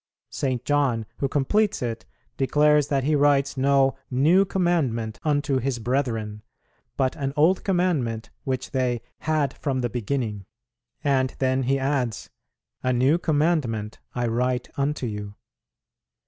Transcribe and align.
St. 0.31 0.65
John, 0.65 1.05
who 1.19 1.27
completes 1.27 1.83
it, 1.83 2.07
declares 2.35 2.87
that 2.87 3.03
he 3.03 3.13
writes 3.15 3.55
no 3.55 3.95
"new 4.09 4.45
commandment 4.45 5.19
unto 5.23 5.59
his 5.59 5.77
brethren," 5.77 6.41
but 6.97 7.15
an 7.17 7.33
old 7.37 7.63
commandment 7.63 8.31
which 8.43 8.71
they 8.71 9.03
"had 9.19 9.53
from 9.53 9.81
the 9.81 9.91
beginning." 9.91 10.47
And 11.03 11.35
then 11.37 11.61
he 11.61 11.77
adds, 11.77 12.31
"A 12.81 12.91
new 12.91 13.19
commandment 13.19 13.99
I 14.15 14.25
write 14.25 14.69
unto 14.75 15.05
you." 15.05 15.35